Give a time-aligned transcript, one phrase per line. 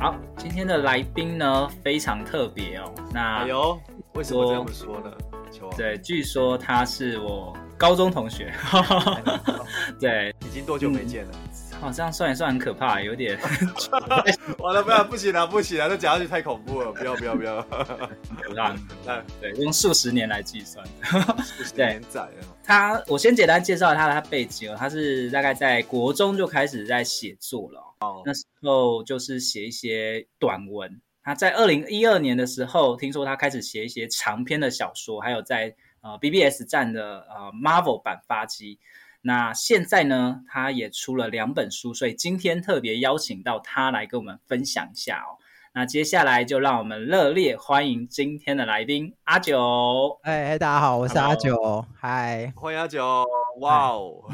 [0.00, 2.94] 好，今天的来宾呢非常特别哦。
[3.12, 3.76] 那哎呦，
[4.14, 5.10] 为什么这么说呢？
[5.76, 8.52] 对，据说他是我高中同学。
[9.98, 11.32] 对，已经多久没见了？
[11.80, 13.36] 好像算一算很可怕，有点。
[14.58, 17.60] 完了，不要，不行了，不行了，这讲下去太恐怖了，不要，不要，不要。
[17.62, 20.86] 不让，来， 对，用数十年来计算。
[21.42, 22.46] 数十年载了。
[22.62, 27.80] 他，我先简单介绍他的他背景哦，他是大概在国中就开始在写作了。
[27.80, 27.87] 哦，
[28.24, 31.00] 那时候就是写一些短文。
[31.22, 38.78] 他在二零一二年的时候，听说他开始写一些长篇的小说，还有在呃 BBS 站的呃 Marvel 版发机。
[39.20, 45.36] 那现在呢，他也出了两本书，所以今天特别邀请到他来跟我们分享一下哦。
[45.74, 50.18] 那接下来就让我们热烈欢迎今天的来宾阿九。
[50.22, 53.26] 哎，大家好，我是阿九，嗨，欢迎阿九，
[53.60, 54.24] 哇哦。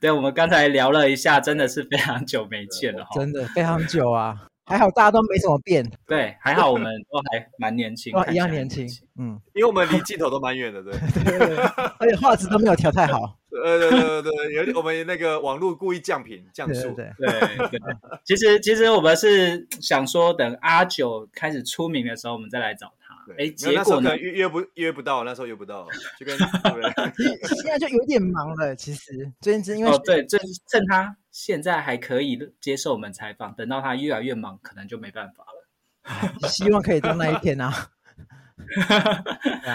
[0.00, 4.48] 对，我们刚才聊了一下，真的是非常久没见了，真的非常久啊。
[4.68, 8.84] 还好大家都没怎么变， 对，还好我们都还蛮年轻，一样年轻，
[9.16, 11.56] 嗯，因为我们离镜头都蛮远的，对， 对对对，
[12.00, 17.30] 而且画质都没有调太好， 对对对对，有点我们那个网络故意降频降速，对对
[17.68, 17.80] 对，
[18.24, 23.05] 其实其实我们是想说，等阿九开始出名的时候，我们再来找他。
[23.38, 24.16] 哎，结果呢？
[24.16, 25.86] 约约不约不到，那时候约不到，
[26.18, 28.74] 就跟 现在就有点忙了。
[28.76, 36.48] 其实最近因为哦，对，正趁他现在还可以接受我们采访，等到他越来越忙，可能就没办法了。
[36.48, 37.90] 希望可以到那一天 啊！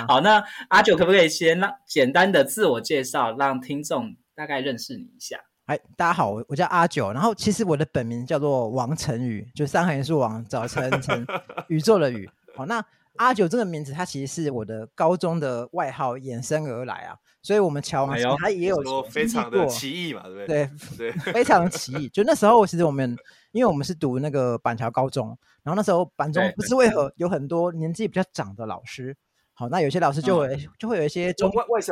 [0.08, 5.38] 好，那阿九可不可以先让简单的自我介绍，让听众大概认识你一下？
[5.66, 11.28] 哎，大家好，我我叫阿九，然后其实我的本名叫做王晨宇，就三横一竖王，早晨晨
[11.68, 12.30] 宇宙的宇。
[12.56, 12.82] 好，那。
[13.18, 20.70] 阿九这个名字，它其实是我的高中的外号衍生而来啊，所所以我们乔王他也有说非常的奇异嘛，对不对？
[20.98, 22.08] 对对，非常的奇异。
[22.08, 23.14] 就那时候，其实我们
[23.52, 29.14] 因为我们是读那个板桥高中，然后那时候板中不知为何有很多年纪比较长的老师，
[29.54, 31.92] 好，那有些老师就会就会有一些中外外甥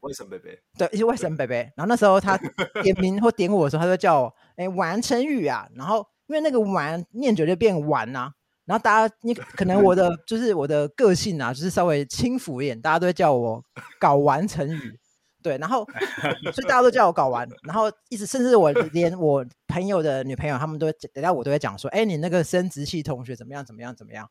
[0.00, 1.54] 外甥伯伯，对，一些外甥伯伯。
[1.54, 2.36] 然后那时候他
[2.82, 8.32] 点名或点我的时候，他就叫我哎王成宇啊，然后因为那个玩念久就变完啊。
[8.66, 13.62] 然后大家，你可能我的就是我的个性啊，就是稍微轻浮一点，大家都会叫我
[14.00, 14.98] 搞完成语，
[15.40, 15.86] 对，然后
[16.52, 24.28] 所以大家都叫我搞完，然后一直甚至我连我朋友的女朋友，他们都等下我都会讲说，哎，你那个生殖系同学怎么样怎么样怎么样？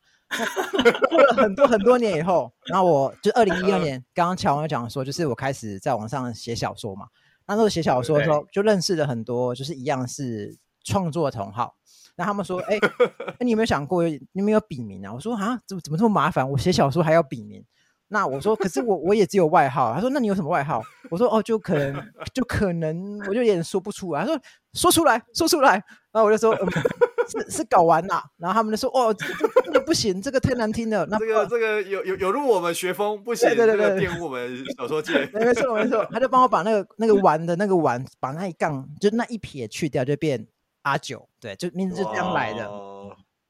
[1.08, 7.06] 过了很多很多年以后，然后我就二零一二年，刚刚乔王讲说，就是我开始在网上写小说嘛，
[7.46, 11.74] 那时候写小说的时候就认识了很多，就是一样是创作的同好。
[12.16, 15.12] 那他们说，哎、欸，你有没有想过，你有没有笔名啊？
[15.12, 16.50] 我说啊，怎么怎么这么麻烦？
[16.50, 17.62] 我写小说还要笔名？
[18.08, 19.92] 那我说，可是我我也只有外号。
[19.92, 20.80] 他说，那你有什么外号？
[21.10, 24.20] 我说，哦，就可能，就可能，我就有点说不出来。
[24.20, 24.40] 他说，
[24.74, 25.72] 说出来，说出来。
[26.12, 26.68] 然后我就说，嗯、
[27.28, 28.22] 是是搞完了。
[28.38, 31.04] 然后他们就说，哦，这个、这个不行，这个太难听了。
[31.10, 35.28] 那这个这个有有有入我们学风，不行，对对对，玷污我们小说界。
[35.34, 40.46] 没错没错，他就帮我把那个那个完的那个完，把那一杠，就那一撇去掉，就变。
[40.86, 42.70] 阿九，对，就名字就这样来的。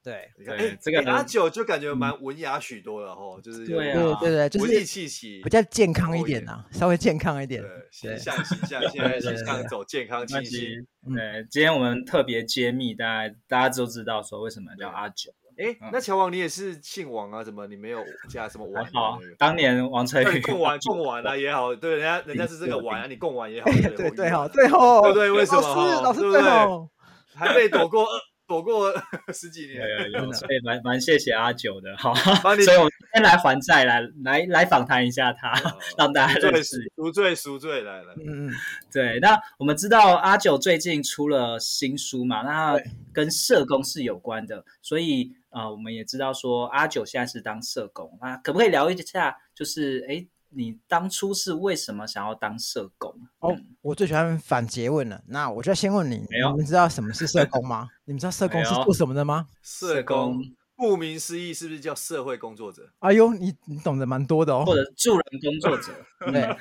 [0.03, 7.61] 对对，这个阿九就感觉蛮文雅许多了哈，就是对对对，就是文艺气息，比较健康一点呐，稍微健康一点。
[7.61, 10.77] 对，形象形象，现在形象走健康气息。
[11.13, 15.31] 对，今天我们特别揭秘，大家大家都知道说为什么叫阿九。
[15.57, 17.43] 哎，那乔王你也是姓王啊？
[17.43, 18.85] 怎么你没有 加什么王？
[18.93, 25.61] 好，当年王成宇共玩 共玩啊也好，对，人家人家是这个玩啊，你共玩也好，对对好，最后对对，为什么？
[25.61, 26.89] 老师老师最后。
[27.37, 28.07] 还被躲过
[28.47, 28.91] 躲过
[29.33, 35.53] 十几年，有有有，所以蛮蛮谢谢阿九的，好，帮你所以我们先来还债，来来来访谈一下他，
[35.97, 38.53] 让大家认识，赎罪赎罪来了，嗯嗯，
[38.91, 42.79] 对，那我们知道阿九最近出了新书嘛，那
[43.13, 50.25] 跟社工是有关的，所以呃，我们也知道说阿九现在是当社工，那可不可以聊一下，就是哎。
[50.49, 53.13] 你当初是为什么想要当社工？
[53.39, 55.21] 哦，我最喜欢反诘问了。
[55.27, 57.87] 那我就要先问你，你们知道什么是社工吗？
[58.05, 59.47] 你们知道社工是做什么的吗？
[59.61, 60.41] 社工
[60.75, 62.89] 顾名思义，是不是叫社会工作者？
[62.99, 64.63] 哎呦，你你懂得蛮多的哦。
[64.65, 65.93] 或者助人工作者，
[66.31, 66.57] 对。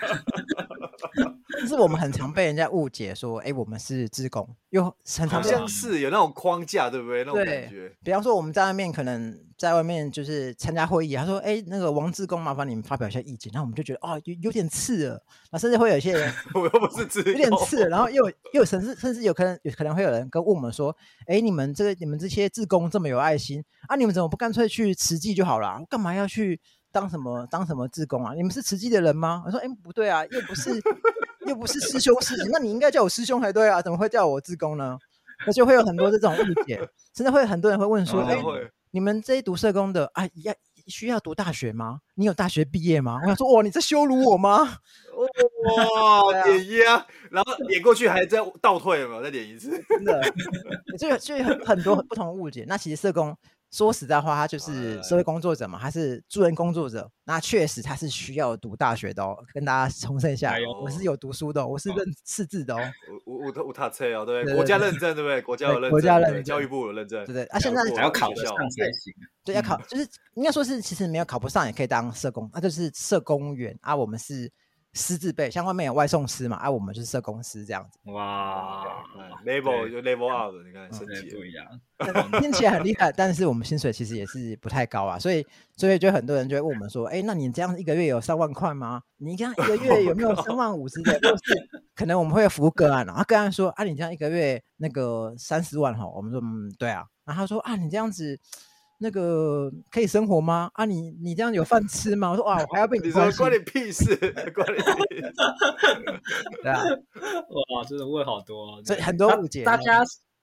[1.64, 7.24] 是我们很常被人家误解说，哎，我们是志工，又很常像是有那种框架，对不对？
[7.24, 7.92] 那种感觉。
[8.02, 13.50] 比方说，我们在外面可能在外面就是参加会议，他说，哎，那个王志工，麻烦你们发表一下意见。
[13.52, 15.20] 然后我们就觉得，哦，有有点刺耳。
[15.52, 17.88] 那甚至会有一些人， 我又不是志工，有点刺耳。
[17.88, 20.94] 然后又又甚至甚至有可能有可能会有人跟问我们说，
[21.26, 25.80] 哎，你们这个你们这些志工这么有爱心啊，你们怎么不干脆去慈济就好了？
[25.88, 26.60] 干嘛要去
[26.92, 28.34] 当什么当什么志工啊？
[28.34, 29.42] 你们是慈济的人吗？
[29.46, 30.70] 我说，哎，不对啊，又不是。
[31.46, 34.98] 又不是师兄师姐，那你应该叫我师兄才对啊，怎么会叫我志工呢？
[35.46, 36.76] 那就会有很多这种误解，
[37.14, 40.54] 甚至会很多人会问说：“哎、哦欸，你们这些读社工的啊，要
[40.86, 42.00] 需要读大学吗？
[42.14, 44.78] 你有大学毕业吗？”我想说：“哇，你在羞辱我吗？”
[45.92, 49.70] 哇，点一啊，然后点过去还在倒退，有没有再点一次？
[49.88, 50.22] 真的，
[50.98, 52.64] 就就很很多不同的误解。
[52.66, 53.36] 那其实社工。
[53.76, 57.10] 说实在话，他就是社会工作者嘛，他是助人工作者。
[57.24, 62.80] 那确实他是需要读大学的哦，跟大家重申一下，我是有读书的，我是认识字的哦。
[63.26, 65.42] 我我我他册哦，对，国家认证对不对？
[65.42, 67.44] 国家有认证，国家认证，教育部有认证，对对。
[67.46, 69.12] 啊，现在还要考得上才行。
[69.44, 73.94] 对，要考，就是应该说是其实没有考不上也可以当社工，那就是社工员啊。
[73.94, 74.50] 我们是。
[74.96, 78.10] 师字辈，像外面有外送师嘛，啊，我们就是社公司这样子。
[78.10, 78.84] 哇
[79.44, 81.64] ，level 就 level up 的，你看升级不一样
[82.40, 85.46] 听起来很厉害，但是我们薪水其实也是不太高啊，所以
[85.76, 89.02] 所以就很多人就会问我们说，哎，那你这样一个月有三万块吗？
[89.18, 91.34] 你这样一个月有没有三万五之类的？
[91.94, 98.40] 可能我们会有服务个案，然后个案说，啊，你这样一个月那个三十万哈，我们说嗯，对啊，然后他说啊，你这样子。
[98.98, 100.70] 那个可以生活吗？
[100.74, 102.30] 啊你，你你这样有饭吃吗？
[102.30, 104.16] 我说哇，我还要被你，你说关你屁事，
[104.54, 105.32] 关你屁事。
[106.62, 106.82] 对啊，
[107.74, 109.64] 哇，真的问好多，所以很多误解。
[109.64, 110.02] 大家，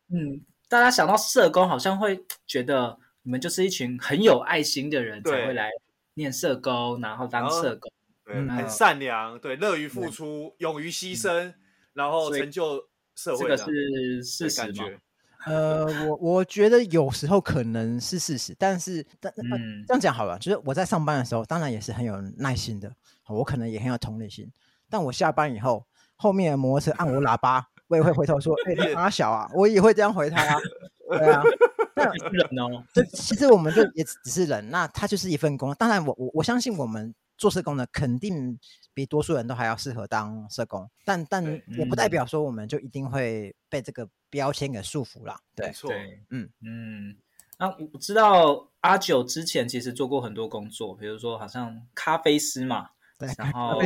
[0.09, 0.39] 嗯，
[0.69, 5.69] 大家想到社工，好像会觉得你们就是一群很有爱心的人，才会来
[6.13, 7.91] 念社工，然后当社工，
[8.25, 11.53] 对，很善良，对，乐于付出，勇于牺牲，
[11.93, 13.43] 然后成就社会。
[13.43, 14.85] 这个是事实吗？
[15.45, 22.91] 呃，我我觉得有时候可能是事实，但是但、嗯、这样讲好了，就是我在上班的时候，当然也是很有耐心的，
[23.27, 24.51] 我可能也很有同理心。
[24.89, 25.85] 但我下班以后，
[26.15, 30.59] 后面的摩托车按我喇叭，我也会回头说：“哎、欸，阿小啊！”我也会这样回他啊。
[31.09, 31.43] 对啊，
[31.93, 35.73] 但人哦，这其实我们就也只是人，那他就是一份工。
[35.75, 37.13] 当然我，我我我相信我们。
[37.43, 38.57] 做社工的肯定
[38.93, 41.43] 比多数人都还要适合当社工，但但
[41.77, 45.35] 也不代表说我们就一定会被这个标签给束缚了。
[45.53, 45.91] 对，没错，
[46.29, 47.17] 嗯嗯。
[47.59, 53.77] 那我知道阿九之前其实做过很多工作，比如说好像咖啡师嘛， 对，然后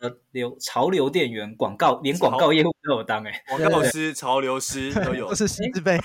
[0.00, 5.96] 呃流潮流店员、广告连广告业务都有当哎，广告师、潮流师都有， 都是新字辈。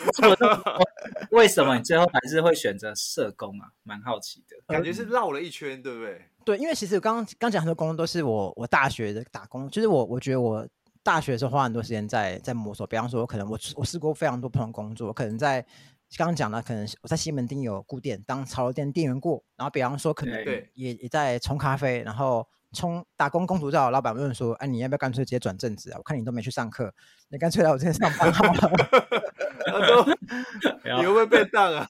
[1.31, 3.69] 为什么你最后还是会选择社工啊？
[3.83, 6.21] 蛮好奇的，感觉是绕了一圈，对不对？
[6.45, 10.67] 对，因为其实刚刚刚讲很多工作都是我我大学的打工，就是我我觉得我
[11.03, 12.85] 大学的时候花很多时间在在摸索。
[12.87, 15.61] 比方说，可能我我试过非常多不同工作，可能在
[16.17, 20.43] 刚刚讲的，可能我在西门町有顾店当潮流店店员过，然后比方说可能
[20.73, 22.47] 也也在冲咖啡，然后。
[22.73, 25.95] 冲打工工读照，老板问说：“哎，你要不要干脆直接转正职啊？
[25.97, 26.93] 我看你都没去上课，
[27.29, 28.69] 你干脆来我这边上班好了。”
[29.67, 30.05] 他说
[30.83, 31.87] ：“你会不会被当啊？”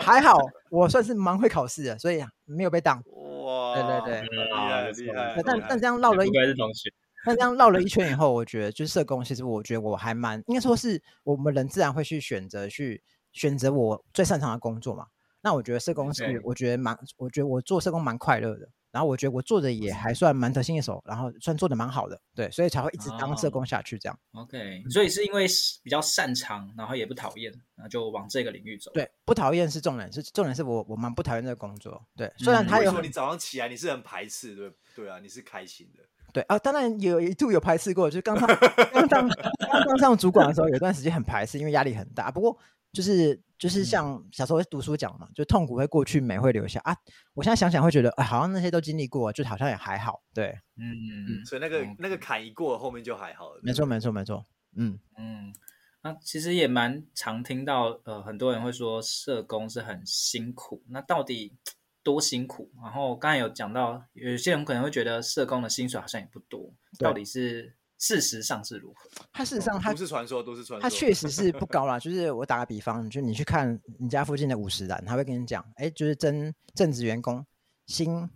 [0.00, 0.38] 还好，
[0.70, 2.96] 我算是蛮会考试的，所以没有被当。
[3.06, 5.42] 哇，对对对，厉害厉害。
[5.44, 6.92] 但但这样绕了一，应该是同学。
[7.24, 13.00] 但这样绕了一圈以后，我觉得就是社工，其实我觉得我还蛮应该说是我们人自然会去选择去
[13.32, 15.06] 选择我最擅长的工作嘛。
[15.40, 18.68] 那我觉得社工是，我觉得蛮，我觉得我做社工蛮快乐的。
[18.92, 24.18] 然后我觉得我做的也还算蛮得心应手，然后算做的蛮好的，对，所以才会一直当社工下去这样。
[24.32, 25.46] Oh, OK，所以是因为
[25.82, 28.90] 比较擅长，然后也不讨厌，然后就往这个领域走。
[28.92, 32.00] 对，不讨厌是重点，是重点是我我蛮不讨厌这个工作。
[32.14, 36.02] 对，虽然他有、嗯、说你早上起来你是很排斥，对对啊，你是开心的。
[36.32, 38.46] 对啊，当然有一度有排斥过，就是刚上
[38.92, 42.30] 刚当刚当上主管的时候，有段时间很排斥，因为压力很大。
[42.30, 42.58] 不过。
[42.92, 46.96] 就是就是像小时候读书讲嘛，就痛苦会过去，美会留下啊。
[47.32, 50.20] 我现在想想会觉得，哎，好像那些都经历过，就好像也还好。
[50.34, 50.82] 对，嗯
[51.28, 53.60] 嗯，所以那个那个坎一过，后面就还好了。
[53.62, 55.54] 没错没错没错，嗯嗯。
[56.02, 61.56] 那其实也蛮常听到，呃，很多人会说社工是很辛苦，那到底
[62.02, 62.68] 多辛苦？
[62.82, 67.76] 然后刚才有讲到，有些人可能会觉得社工的薪水好像也不多，到底是？
[68.02, 69.08] 事实上是如何？
[69.32, 70.82] 他事实上，他都市传说，都是传说。
[70.82, 72.00] 它确实是不高啦。
[72.00, 77.46] 就是我打个比方，就你去看你家附近的五十岚，他会跟你讲，哎，就是真正职员工，
[77.86, 78.28] 薪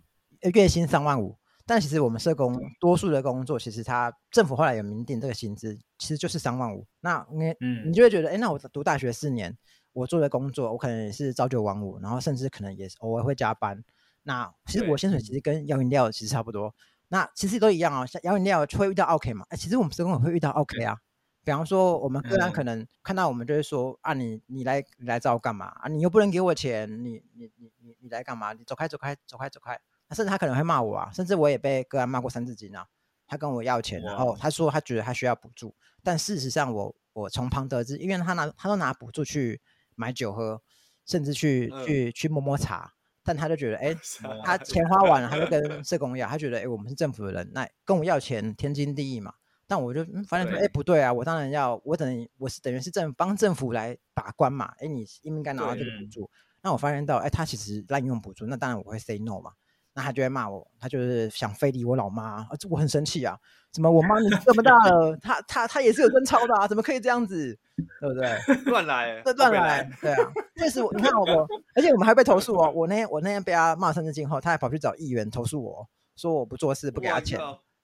[0.53, 1.37] 月薪三万五。
[1.65, 6.87] 但其实我们社工多数的工作，其实他政府后来有明定这个薪资，其实就是三万五。
[7.01, 7.53] 那你
[7.89, 9.53] 你就会觉得，哎，那我读大学四年，
[9.91, 13.83] 我做的工作，我可能也是朝九晚五，然后甚至可能也是偶尔会加班。
[14.23, 16.73] 那其实我薪水其实跟要饮料其实差不多。
[17.09, 19.45] 那其实都一样哦，像摇饮料会遇到 OK 嘛？
[19.49, 20.97] 哎，其实我们社工也会遇到 OK 啊。
[21.43, 25.87] 比方说，我们个人可能看到我们就会说、嗯、啊，你你来你来找我干嘛啊？
[25.87, 28.51] 你又不能给我钱，你你你你你来干嘛？
[28.51, 29.79] 你走开走开走开走开。
[30.09, 32.85] 那甚至他可能会骂我啊，甚至我也被个案骂过三字经啊。
[33.25, 35.73] 他跟我要钱，然后他说他觉得他需要补助，
[36.03, 39.61] 但事实上我我从旁得知，因为他拿他都拿补助去
[39.95, 40.61] 买酒喝，
[41.05, 42.93] 甚至去、嗯、去去摸摸茶。
[43.27, 43.97] 但他就觉得，哎、 欸，
[44.45, 49.33] 他钱花完了，他就跟社工要，他觉得，哎、欸，我们是政府的人，那跟我要钱天经地义嘛。
[49.67, 54.67] 但我就发现说，哎、欸，不对啊，我当然要，我等于我是等于是政帮政府来把关嘛。
[54.77, 56.31] 哎、欸，你应不应该拿到这个补助？
[56.61, 59.51] 那我发现到，哎、欸，他其实滥用补助，那当然我会 say no 嘛。
[59.97, 63.35] 那他就会骂我，他就是想非礼我老妈，啊，这我很生气啊！
[63.71, 67.57] 怎么我妈你这么大了，他他他也是有贞操的啊，怎么可以这样子，
[67.99, 68.37] 对不对？
[68.71, 71.25] 乱来，对乱来，对啊，确实我你看我，
[71.73, 72.71] 而且我们还被投诉哦。
[72.75, 77.39] 我那天我那天被他骂三字经后，他还跑去找议员投诉我，说我不做事不给他钱，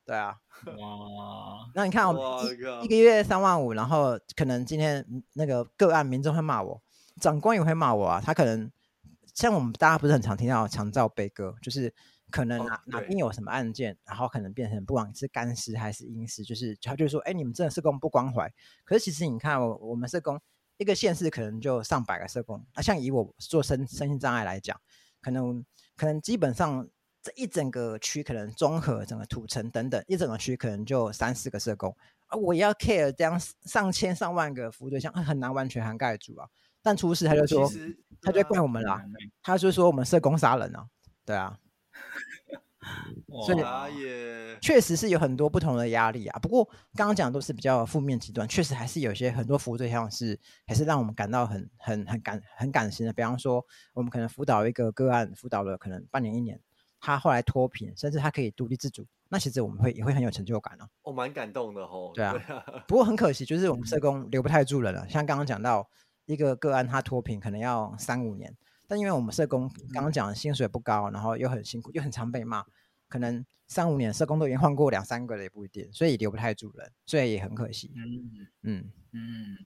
[0.06, 0.36] 对啊。
[0.70, 5.04] 哇，那你看我一一个月三万五，然后可能今天
[5.34, 6.80] 那个个案民众会骂我，
[7.20, 8.72] 长官也会骂我啊，他可能。
[9.34, 11.94] 像我们大家不是很常听到长照悲歌，就是
[12.30, 18.52] 可能哪、哦、哪边有什么案件，然后可能变成不管是干尸还是阴尸，就是他就说，哎，你们真的社工不关怀。
[18.84, 20.40] 可是其实你看，我我们社工
[20.78, 24.80] 一个县市可能就上百个社工，那像以我做身身心障碍来讲，
[25.22, 26.88] 可能可能基本上
[27.22, 31.96] 这一整个区，可能综合整个土城等等一整个区，可能就三四个社工，
[32.28, 36.48] 而我要 care 这样上千上万个服务对象，很难完全涵盖住啊。
[36.84, 37.68] 但出事他就说，
[38.22, 39.02] 他就怪我们啦，
[39.42, 40.86] 他就说我们社工杀人啊，
[41.26, 41.58] 对啊，
[43.46, 43.64] 所以
[44.62, 46.38] 确实是有很多不同的压力啊。
[46.40, 50.38] 不过刚刚讲的都是比较负面极端，确实还是有些很多服务对象是
[50.68, 53.14] 还是让我们感到很很很感很感心的。
[53.14, 56.60] 比方说，我们可能辅导一个个案，辅导了可能半年一年，
[57.00, 60.88] 他后来脱贫，甚至他可以独立自主，那其实我们会也会很有成就感哦。
[61.04, 62.12] 我蛮感动的哦。
[62.14, 62.36] 对啊，
[62.90, 65.08] 不过很可惜，就是我们社工留不太住人了。
[65.08, 65.90] 像刚刚讲到。
[66.26, 68.56] 一个个案，他脱贫可能要三五年，
[68.88, 72.66] 但因为我们社工刚刚讲的薪水不高，然后又很辛苦，又很常被骂，
[73.08, 77.92] 可能三五年社工都已经换过两三个了，也不一定，所以留不太住人，所以也很可惜。
[77.96, 79.58] 嗯嗯嗯。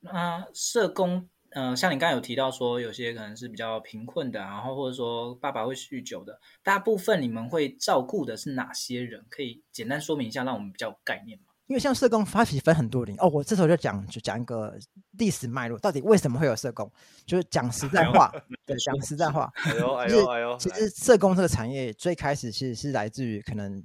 [0.00, 9.26] 那社工，嗯、呃，像你刚才有提到说，有些可能是比较贫困的，然后或者说爸爸会酗酒的，大部分你们会照顾的是哪些人？
[9.28, 11.45] 可以简单说明一下，让我们比较有概念吗？
[11.66, 14.76] 因为像社工发起分很多领哦，我这时候就讲就讲一个
[15.18, 16.90] 历史脉络，到底为什么会有社工？
[17.26, 19.52] 就是讲实在话，哎、对，讲实在话。
[19.64, 20.56] 哎呦哎呦哎呦！
[20.58, 23.82] 其实社工这个产业最开始其实是来自于可能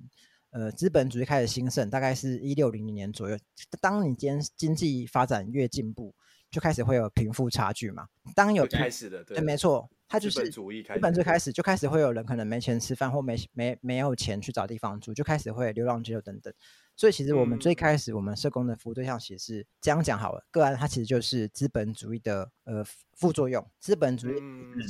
[0.51, 3.37] 呃资本主义开始兴盛，大概是一六零零年左右。
[3.79, 6.13] 当你今经济发展越进步，
[6.51, 8.05] 就开始会有贫富差距嘛。
[8.35, 9.89] 当有开始的，对，对，没错。
[10.11, 16.53] 他就是资本主义开始，资本最开始就开始会有人可能没钱吃饭或没没没有钱去找地方住，就开始会流浪街头等等。
[16.97, 23.65] 所以其实我们最开始我们社工的服务对象其实是这样讲好了，个案它其实就是资本主义的呃副作用。
[23.79, 24.33] 资本主义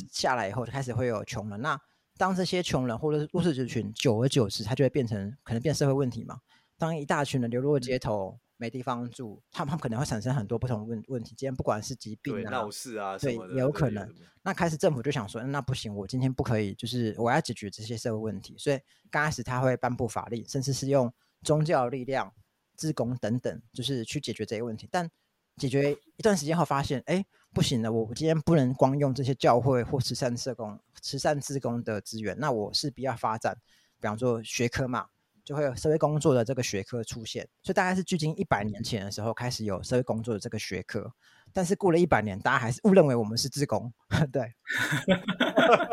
[0.09, 1.61] 下来以后，就开始会有穷人。
[1.61, 1.79] 那
[2.17, 6.39] 当这些穷人或者是弱势族群，久而久之，它就会变成可能变社会问题嘛。
[6.79, 8.39] 当一大群人流落街头。
[8.61, 11.29] 没地方住，他们可能会产生很多不同问问题。
[11.35, 14.07] 今天不管是疾病啊、闹事啊，对，也有可能。
[14.43, 18.55] 那开始政府就想说，那不行，我今天不可以，就是我要解决这些社会问题。
[18.59, 22.31] 所以刚开始他会颁布法令，甚至是用宗教力量、
[22.75, 24.87] 自工等等，就是去解决这些问题。
[24.91, 25.09] 但
[25.57, 33.57] 解决一段时间后，发现，哎，不行了，我今天不能光用这些教会或慈善社工、慈善志工的资源，那我势必要发展，
[33.99, 35.07] 比方说学科嘛。
[35.43, 41.11] 就会有社会工作的这个学科出现，所以大概是距今一百年前的时候开始有社会工作的这个学科，
[41.51, 43.91] 但是过了一百年，大家还是误认为我们是自工，
[44.31, 44.43] 对，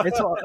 [0.04, 0.36] 没错，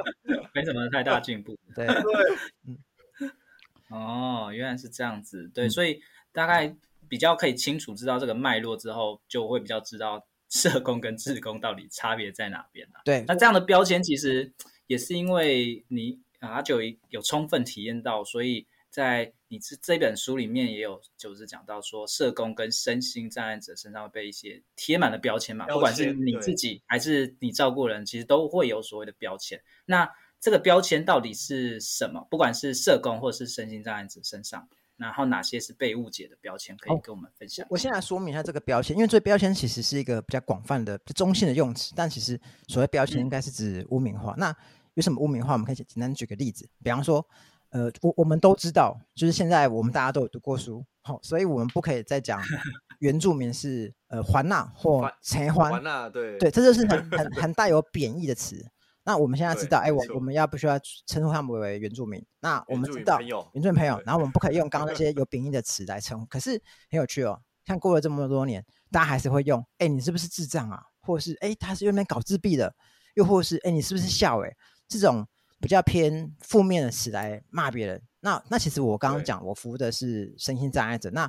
[0.54, 1.88] 没什么太大进步，对，
[3.90, 6.76] 哦，原来是这样子，对，所以大概
[7.08, 13.02] 比较可以清楚知道这个脉络之后，就会比较知道社工跟志工到底差别在哪边了。
[13.06, 14.54] 对，那这样的标签其实
[14.88, 18.68] 也是因为你啊就有充分体验到，所以。
[18.94, 29.60] 在你这这本书里面也有，就是讲到说，社工跟身心障碍者身上被一些贴满了标签嘛，不管是你自己还是你照顾人，其实都会有所谓的标签。
[29.84, 30.08] 那
[30.40, 32.28] 这个标签到底是什么？
[32.30, 37.66] 不管是社工或是身心障碍者身上，然后哪些是被误解的标签，可以跟我们分享？
[37.72, 44.34] 我先来说明一下这个标签，因为这个标签其实是一个比较广泛的、中性的用词，但其实所谓标签应该是指污名化。
[44.34, 44.56] 嗯、那
[44.94, 45.54] 有什么污名化？
[45.54, 47.28] 我们可以简单举个例子，比方说。
[47.74, 52.40] 呃，我我们都知道，就是现在我们大家都有读过书，好、哦，所以我们不可以再讲
[53.00, 58.64] 原住民是呃环纳或陈环纳，对对，这就是很 很很带有贬义的词。
[59.04, 62.24] 那我们现在知道，哎，我我们要不需要称呼他们为原住民？
[62.42, 63.30] 那我们知道原
[63.64, 66.26] 住民朋友，然后我们不可以用 刚刚那些有贬义的词来称呼。
[66.28, 66.52] 可是
[66.92, 70.80] 很有趣哦，像过了这么多年，大家还是会用，哎，你是不是智障啊？
[71.02, 72.72] 或者是哎，他是用来搞自闭的？
[73.16, 74.40] 又或是哎，你是不是笑？
[74.44, 74.56] 哎，
[74.88, 75.28] 这种。
[75.64, 81.10] 比较偏负面的词来骂别人，那那其实我刚刚讲，我服务的是身心障碍者。
[81.12, 81.26] 那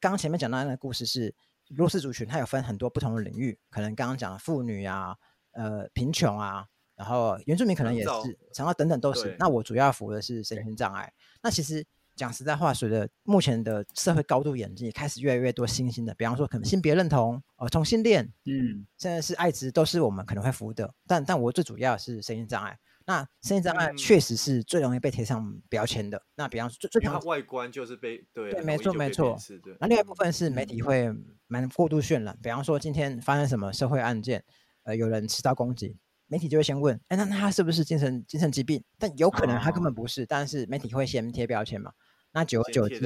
[0.00, 1.32] 刚刚前面讲到那个故事是
[1.68, 5.14] 弱势族群，它有分很多不同的领域，可能刚刚讲的妇女啊，
[5.52, 9.36] 呃，贫穷啊，然后原住民可能也是，然后等等都是。
[9.38, 11.12] 那我主要服务的是身心障碍。
[11.40, 11.86] 那其实
[12.16, 20.92] 讲实在话，随着目前的社会高度演进，开始越来越多新兴的，比方说可能性别认同呃，同性恋，嗯，甚至是艾滋，都是我们可能会服务的。
[21.06, 22.76] 但但我最主要是身心障碍。
[23.10, 26.16] 那身心障碍确实是最容易被贴上标签的。
[26.16, 29.36] 嗯、那比方说最最它外观就是被对对，没错没错。
[29.80, 31.12] 那另外一部分是媒体会
[31.48, 34.44] 蛮过度渲染，比方说今天发生什么社会案件，
[34.84, 35.98] 呃，有人持刀攻击，
[36.28, 38.84] 媒体就会先问，哎，那那他是不是精神精神疾病？
[38.96, 41.92] 但有可能他根本不是，哦、但是媒体会先贴标签嘛。
[42.30, 43.00] 那久而久之，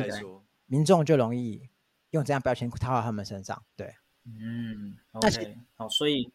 [0.67, 1.71] 民众就容易
[2.11, 3.63] 用这样标签套到他们身上。
[3.75, 3.95] 对，
[4.27, 6.31] 嗯，OK，好，所以。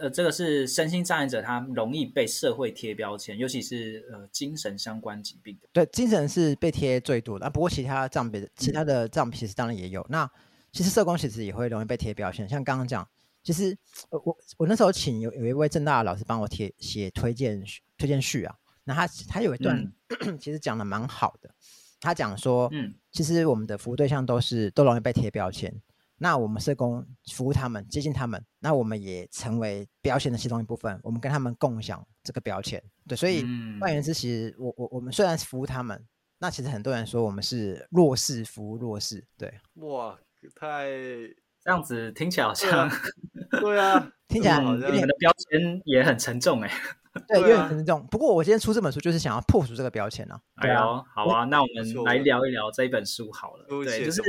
[0.00, 5.68] 呃，这个是身心障碍者，他容易被社会贴标签，尤其是呃精神相关疾病的。
[5.72, 7.50] 对，精神是被贴最多的啊。
[7.50, 10.00] 不过其他障别的，其他的障其实当然也有。
[10.02, 10.30] 嗯、那
[10.72, 13.08] 其实社工其实也会容易被贴标签，像刚刚讲，
[13.42, 13.76] 其实
[14.10, 17.62] 我我那时候请有有一位正大的老师帮我贴写推荐
[17.96, 19.78] 推荐序啊，那他他有一段、
[20.26, 21.50] 嗯、 其实讲的蛮好的，
[22.00, 25.72] 他讲说，嗯，其实我们的服务对象都是都容易被贴标签。
[26.18, 30.98] 那我们社工服务他们，接近他们，那我们也成为标签的其中一部分。
[31.02, 33.44] 我们跟他们共享这个标签，对，所以
[33.80, 36.02] 换言之，其实我我我们虽然是服务他们，
[36.38, 39.52] 那其实很多人说我们是弱势服务弱势，对。
[39.74, 40.18] 哇，
[40.54, 40.86] 太
[41.62, 42.90] 这样子听起来好像，
[43.60, 46.70] 对啊， 听起来你们的标签也很沉重哎，
[47.28, 48.06] 对，有点沉重。
[48.06, 50.40] 不过我今天出这本书就是想要破除这个标签呢。
[50.54, 54.22] 哎呦，好啊，那我们来聊一聊这一本书好了，对，就是。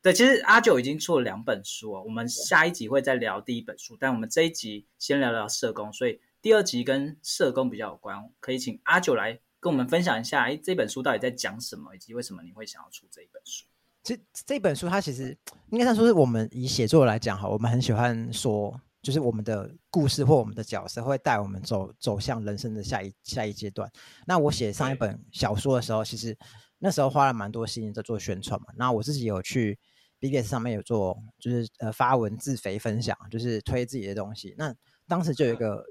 [0.00, 13.66] 对，其实阿九已经出了两本书哦，我们下一集会再聊第一本书，但我们这一集先聊聊社工，所以第二集跟社工比较有关，可以请阿九来跟我们分享一下，哎，这本书到底在讲什么，以及为什么你会想要出这一本书？
[14.04, 15.36] 这这本书它其实
[15.70, 23.90] 应该算说是我们以写作来讲哈，我们很喜欢说，就是我们的故事或我们的角色会带我们走走向人生的下一下一阶段。
[24.24, 26.38] 那我写上一本小说的时候，其实。
[26.80, 29.76] 那时候花了蛮多心在做宣传嘛，那我自己有去
[30.20, 34.54] BBS 上面有做，就是呃发文自肥分享，就是推自己的东西。
[34.58, 34.74] 那
[35.06, 35.84] 当时就有一个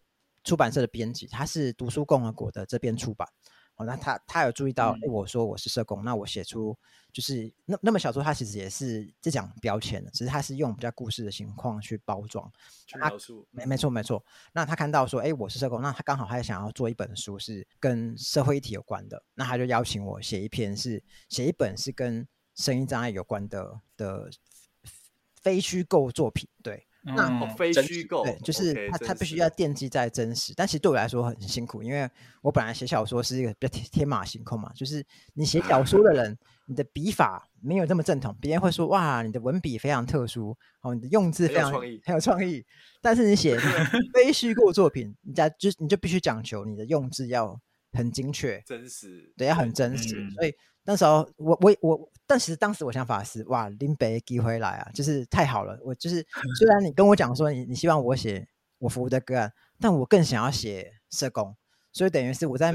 [0.43, 3.27] 出版社的编辑，他是读书共和国的这边出版，
[3.75, 6.77] 哦，那他他有注意到，我说我是社工，那我写出
[7.11, 12.49] 就是那那么小说，他其实也是在讲标签的，只是他是用比较故事的情况去包装，
[12.85, 14.23] 去描述，没没错没错。
[14.53, 22.27] 那他看到说，哎，我是社工，那他刚好他也想要做一本书是跟社会议题有关的，那他就邀请我写一篇是写一本是跟
[22.57, 24.29] 身心障碍有关的的
[25.41, 26.83] 非虚构作品，对。
[27.15, 30.51] 那、嗯、非虚构，对，就是他，他必须要奠基在真实。
[30.57, 32.09] 但其实对我来说很辛苦，因为
[32.41, 42.65] 我本来写小说是一个比较天马行空嘛，就是你写小说的人，你的笔法没有这么正统，别人会说哇，你的文笔非常特殊，哦，你的用字非常很有，很有创意。
[43.01, 43.57] 但是你写
[44.13, 47.57] 非虚构作品，你家就你就必须讲求你的用字要
[47.97, 50.53] 很精确、真实，对，要很真实，嗯、所以。
[50.89, 55.77] 那时候我我我，但其实当时我想法是哇，林北寄回来啊，就是太好了。
[55.83, 56.25] 我就是
[56.57, 61.53] 虽然你跟我讲说你你希望我写我服务的个案，但我更想要写社工，
[61.91, 62.73] 所以等于是我在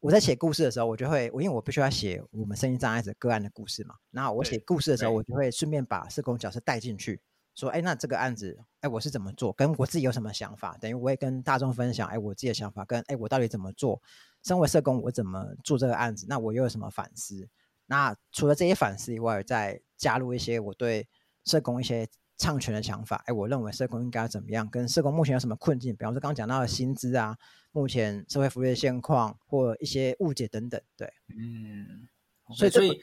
[0.00, 3.94] 我在写故事的时候，我就会我因为我必须要写我们身心障碍者个案的故事嘛。
[4.10, 7.18] 然后我写故事的时候，我就会顺便把社工角色带进去，
[7.54, 14.00] 说哎，那这个案子哎我是怎么做，跟我自己有什么想法，等于我也跟大众分享哎我自己的想法，跟哎我到底怎么做。
[14.42, 16.26] 身为社工，我怎么做这个案子？
[16.28, 17.48] 那我又有什么反思？
[17.86, 21.08] 那除了这些反思以外，再加入一些我对
[21.46, 23.22] 社工一些倡权的想法。
[23.24, 24.68] 哎，我认为社工应该怎么样？
[24.68, 25.96] 跟社工目前有什么困境？
[25.96, 27.38] 比方说刚刚讲到的薪资啊，
[27.72, 30.78] 目前社会福利的现况或一些误解等等。
[30.94, 32.06] 对，嗯，
[32.52, 33.00] 所以所以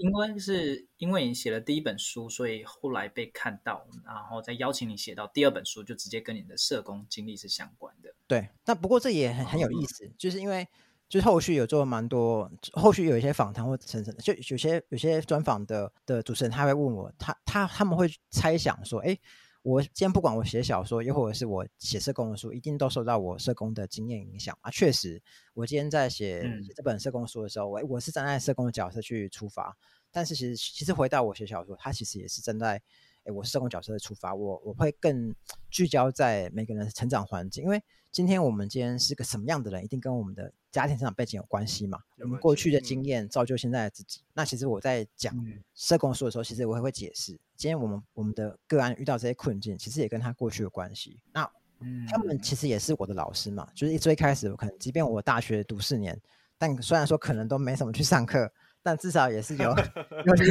[0.00, 8.12] 因为是因为你写了第一本书，所以后来被看到，然后再邀请你写到第二本书，就直接跟你的社工经历是相关的。
[8.26, 10.66] 对，那不过这也很很有意思，就是因为
[11.08, 19.18] 就是后续有做蛮多，后续有一些访谈或者层层的，就有些有些专访的的主持人他会问我，他他他们会猜想说，哎。
[19.62, 24.70] 我今天不管我写小说，又或者是我写社工的书，一定都受到我社工的经验影响啊。
[24.70, 25.22] 确实，
[25.54, 26.44] 我今天在写
[26.74, 29.76] 这本社工书的时候，我、嗯、我是站在社工的角色去出发。
[30.10, 32.82] 但是其实其实回到我写小说，它其实也是站在
[33.22, 34.34] 诶我社工角色的出发。
[34.34, 35.32] 我我会更
[35.70, 42.00] 聚焦在每个人的成长环境，因为今天我们今天是个什么样的人，一定跟我们的家庭成长背景有关系嘛。
[42.18, 44.20] 我们过去的经验造就现在的自己。
[44.34, 45.32] 那其实我在讲
[45.72, 47.38] 社工书的时候，其实我也会解释。
[47.62, 51.20] 今天我们我们的个案遇到这些困境，其实也跟他过去有关系。
[51.32, 51.48] 那
[52.10, 56.20] 他们其实也是我的老师嘛，就是一最开始，我可能即便我大学读四年，
[56.58, 59.70] 但虽然说可能都没什么去上课，但至少也是有
[60.26, 60.44] 有些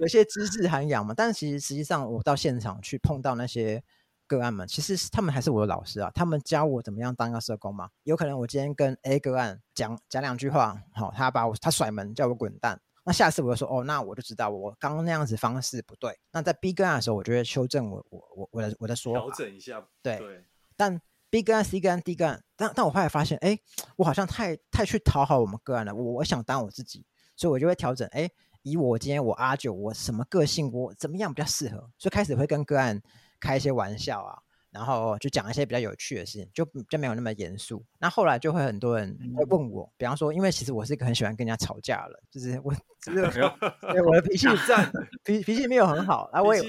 [0.00, 1.12] 有些知识涵养嘛。
[1.14, 3.84] 但其实实际上，我到现场去碰到那些
[4.26, 6.10] 个案们，其实他们还是我的老师啊。
[6.14, 7.90] 他们教我怎么样当个社工嘛。
[8.04, 12.80] 有可能我今天跟 A 个案讲讲两句话，好，他把我他甩门叫我滚蛋。
[13.08, 16.14] 那下次我就说哦，那我就知道我刚刚那样子方式不对。
[16.30, 19.82] 那在 B 个案的时候，我就会修正我我我我的我的说法，调整一下。
[20.02, 20.44] 对，对
[20.76, 23.58] 但 B 个案、C 个案、D 个案，但但我后来发现，哎，
[23.96, 25.94] 我好像太太去讨好我们个案了。
[25.94, 28.06] 我我想当我自己，所以我就会调整。
[28.08, 31.78] 哎，以我今天我阿九，我什么个性，我怎么样比较适合？
[31.96, 33.00] 所以开始会跟个案
[33.40, 34.38] 开一些玩笑啊。
[34.78, 37.84] 然后就讲一些比较有趣的事情，就就没有那么严肃。
[37.98, 43.42] 那后来就会很多人会问我，嗯、比方说，因为其实我是一个很喜欢跟人家吵架的，就是我， 就是
[44.06, 44.46] 我的脾气
[45.24, 46.62] 脾脾气没有很好， 然后我也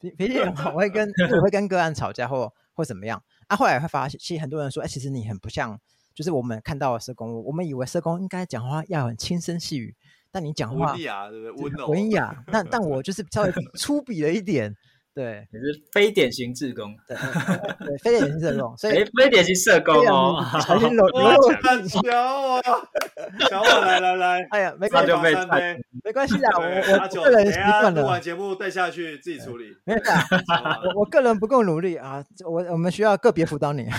[0.00, 3.22] 脾脾气很好，我会跟我会跟个案吵架或或怎么样。
[3.46, 5.78] 啊，后来会发现，其实很多人说，哎，其实你很不像，
[6.16, 9.94] 就是我们看到的社工，我们以为社工应该讲话要很轻声细语，
[10.32, 11.86] 但你讲话文雅，对不对？
[11.86, 14.74] 文雅，但但我 就是稍微粗鄙了一点。
[15.14, 17.14] 对，你是非典型志工，对，
[17.86, 20.42] 对，非典型社工，所以非典型社工哦。
[20.66, 22.62] 小心罗，哇，很强啊！
[23.50, 25.12] 小我来来来，哎呀，没关系，
[26.02, 28.00] 没关系的，我我个人习惯了。
[28.00, 30.26] 录完节目带下去自己处理，没事啊。
[30.82, 33.86] 我我个人不够努力啊，我我们需要个别辅导你。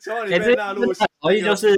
[0.00, 1.74] 小马，你被纳入，所以就是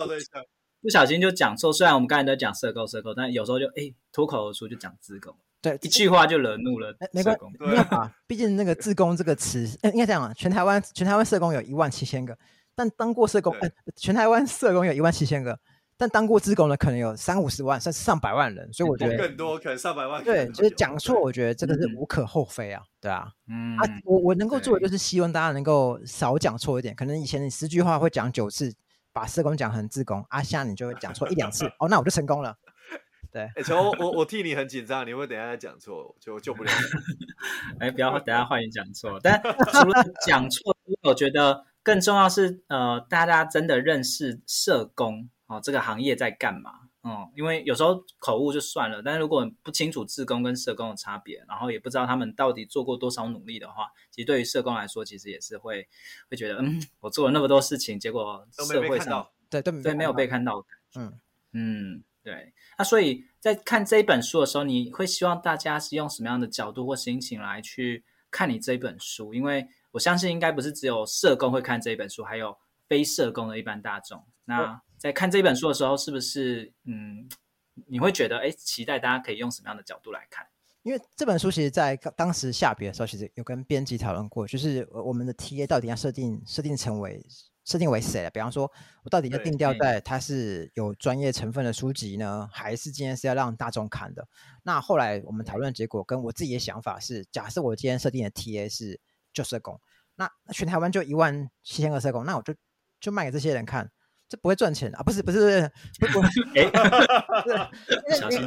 [0.83, 1.73] 不小心就讲错。
[1.73, 5.35] 虽然我们刚才都讲社工社工，但有时候就哎脱口而出就讲自工。
[5.63, 6.95] 对，一句话就惹怒了。
[7.13, 8.11] 没关系，没有啊。
[8.27, 10.33] 毕竟那个自工这个词，应该这样啊。
[10.35, 12.37] 全台湾全台湾社工有一万七千个，
[12.75, 15.59] 但当过社工，呃，全台湾社工有一万七千个，
[15.99, 18.73] 但当过自工的可能有三五十万，甚至上百万人。
[18.73, 20.25] 所以我觉得更多，可能上百万。
[20.25, 23.29] 对，就是讲错，我觉得这个是无可厚非啊，对啊。
[23.47, 23.77] 嗯。
[23.77, 26.95] 啊，我我能够做的就是希望大家能够少讲错一点。
[26.95, 28.73] 可能以前你十句话会讲九次，
[29.13, 32.57] 把社工讲成自工，啊，现在你就会讲错一两次， 哦，那我就成功了。
[33.33, 37.79] 对，哎、欸，乔，我我替你很紧张，你会等一下再讲错，就救不了你。
[37.79, 39.21] 哎、欸，不要，等下换你讲错。
[39.23, 46.73] 但除了讲错，我觉得更重要是，呃，大家真的认识社工哦，这个行业在干嘛？
[47.03, 55.89] 嗯，因为有时候口误就算了，但是如果不清楚志工跟社工的差别，然后也不知道他们到底做过多少努力的话，其实对于社工来说，其实也是会
[56.29, 60.67] 会觉得，嗯，我做了那么多事情，结果社会上对对对没有被看到，
[60.97, 61.21] 嗯
[61.53, 62.03] 嗯。
[62.31, 69.35] 对，那所以在看这一本书的时候，你会希望大家是用什么样的角度或心情来去看你这一本书？
[69.35, 74.25] 因为我相信应该不是只有社工会看这一本书，还有非社工的一般大众。
[74.45, 77.29] 那在看这本书的时候，是不是嗯，
[77.89, 80.47] 你会觉得哎，期待大家可以用什么样的角度来看？
[80.85, 87.21] 因为这本书其实，在当时下笔的时候，其实有跟编辑讨论过，就是我们的 TA 到底要设定设定成为。
[87.71, 88.31] 设定为谁了？
[88.31, 88.69] 比方说，
[89.05, 94.27] 我到底要定调在它是有专业成分的书籍呢，还是今天是要让大众看的？
[94.65, 98.99] 那后来我们讨论结果跟我自己的想法是：假设我今天设定的 TA 是
[99.33, 99.81] 旧社工，
[100.17, 102.53] 那那全台湾就一万七千个社工，那我就
[102.99, 103.89] 就卖给这些人看，
[104.29, 105.03] 这不会赚钱啊？
[105.05, 105.39] 不是不是
[106.01, 106.67] 不是，哎，
[108.19, 108.43] 小心。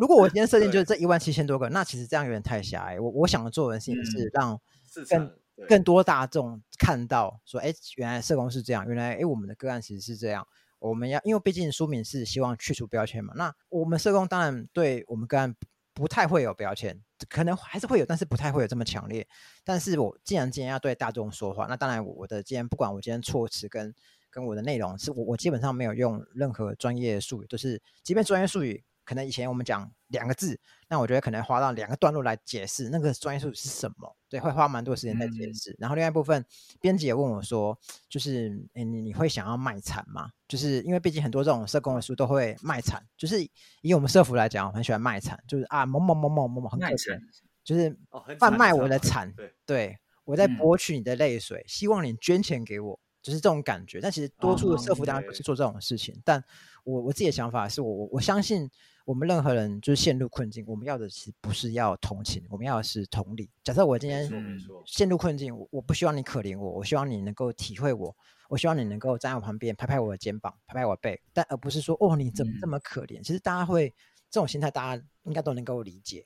[0.00, 2.98] 如果我今天设定就是这一万七千多个，那其实这样有点太狭隘。
[2.98, 4.58] 我我想做的事情是让
[5.10, 5.30] 更。
[5.68, 10.46] 更多大众看到说，哎，原来社工是这样，原来哎，我们的个案其实是这样。
[10.78, 13.32] 我们要，因为毕竟书名是希望去除标签嘛。
[13.36, 15.54] 那我们社工当然对我们个案
[15.94, 19.26] 不太会有标签，可能还是会有，但是不太会有这么强烈。
[19.64, 23.94] 但是我既然今天要对大众说话，那当然我的今天不管我今天措辞跟
[24.28, 35.70] 跟我的内容，是我我基本上没有用任何专业术语，就是即便专业术语可能以前我们讲两个字，那我觉得可能花到两个段落来解释那个专业术语是什么，对，会花蛮多时间在解释。
[35.72, 36.44] 嗯、然后另外一部分，
[36.80, 40.30] 编辑也问我说，就是诶你你会想要卖惨吗？
[40.48, 43.46] 就是因为毕竟很多这种社工的书都会卖惨，就是
[43.82, 47.20] 以我们社服来讲，我很喜欢卖惨，就是啊某某某某某某很可惨，
[47.62, 47.96] 就是
[48.38, 52.98] 贩卖我的惨，哦、对，对我在博取你的泪水，嗯、希望你捐钱给我。
[53.22, 56.14] 就是这种感觉，但其实多数的社服当然不是做这种事情。
[56.14, 56.44] 哦、但
[56.84, 58.70] 我我自己的想法是我我我相信，
[59.04, 63.50] 我们任何人就是陷入困境，我们要的其实不是要同情，我们要的是同理。
[63.62, 64.28] 假设我今天
[64.86, 68.16] 陷入困境，我我不希望你可怜我，我希望你能够体会我，
[68.48, 73.20] 我希望你能够站在我旁边，拍拍我的肩膀，拍拍我的背，但而不是说哦你怎么这么可怜？
[73.20, 73.90] 嗯、其实大家会
[74.30, 76.24] 这种心态，大家应该都能够理解。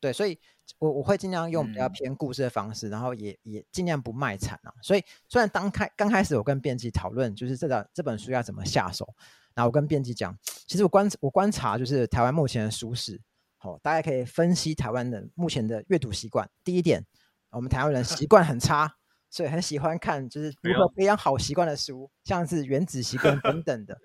[0.00, 0.38] 对，所以。
[0.78, 4.72] 我我会尽量用比较偏故事的方式，嗯、然后也也尽量不卖惨啊。
[4.82, 9.08] 所以虽然当开刚开始我跟编辑讨论，就是这个这本书要怎么下手，
[9.58, 10.32] 然后我跟编辑讲，
[10.68, 13.20] 其实我观我观察就是台湾目前的书史，
[13.56, 16.48] 好、哦，大家可以分析台湾的目前的阅读习惯。
[16.62, 17.04] 第一点，
[17.50, 18.88] 我们台湾人习惯很差，
[19.28, 23.98] 所以很喜欢看就是如何培养好习惯的书，像是原子习惯 等等的。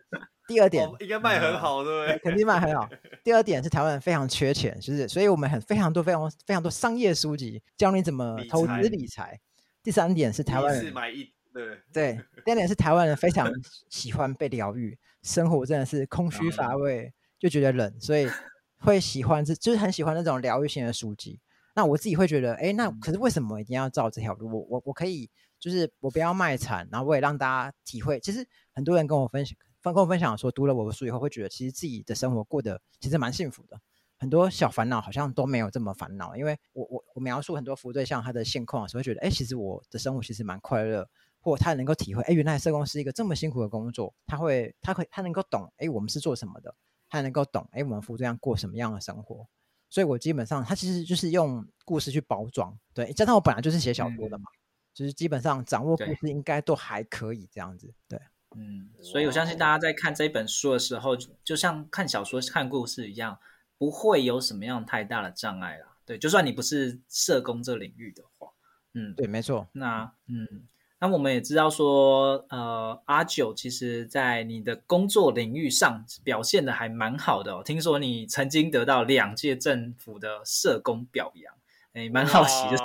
[0.47, 2.17] 第二点、哦、应该卖很好，对不对？
[2.23, 2.89] 肯定卖很好。
[3.23, 9.39] 第二点是台湾人非常缺钱，就是所以我们很非常多非常非常多商业书籍教你怎么投资理财。
[9.83, 12.19] 第三点是台湾人买一对对。
[12.43, 13.47] 第二点是台湾人非常
[13.91, 18.29] 喜欢被疗愈，生活真的是空虚乏味，就觉得冷，所以
[18.77, 21.39] 会喜欢这就是很喜欢那种疗愈型的书籍。
[21.75, 24.47] 那我自己会觉得，哎，那可是为什么一定要照这条路？
[24.47, 25.27] 我我我可以
[25.59, 28.19] 就是我不要卖惨，然后我也让大家体会。
[28.19, 29.57] 其实很多人跟我分享。
[29.85, 33.77] 跟我分享说，读了我的书以后，会觉得其实自己的生活过得其实蛮幸福的，
[34.17, 36.37] 很多小烦恼好像都没有这么烦恼。
[36.37, 41.05] 因为我我我描述很多服务对象他的现况的时候，会觉得，哎，其实我的生活其实蛮快乐，
[41.43, 44.11] 或他能够体会，哎，原来社工是一个这么辛苦的工作。
[44.25, 46.73] 他会，他会，他能够懂，哎，我们是做什么的，
[47.09, 49.45] 他能够懂，哎，我们服务对象过什么样的生活。
[49.89, 54.57] 所以我基本上，他其实就是用故事去包装，对，加上我本来就是写小说的嘛，嗯、
[54.93, 58.19] 就是基本上掌握故事应该都还可以这样子，对。
[58.55, 63.39] 嗯，所以我相信大家在看这本书的时候，就像看小说、看故事一样，
[63.79, 65.87] 不会有什么样太大的障碍啦。
[66.05, 68.51] 对，就算你不是社工这领域的话，
[68.93, 69.67] 嗯，对，没错。
[69.71, 70.67] 那嗯，
[71.03, 77.61] 那我们也知道说，呃，阿九其实在你的工作领域上表现的还蛮好的哦。
[77.61, 81.53] 听说你曾经得到两届政府的社工表扬，
[81.91, 82.77] 哎，蛮好奇的，